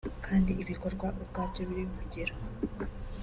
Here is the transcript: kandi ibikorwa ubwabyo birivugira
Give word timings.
kandi 0.25 0.51
ibikorwa 0.63 1.07
ubwabyo 1.21 1.61
birivugira 1.69 2.33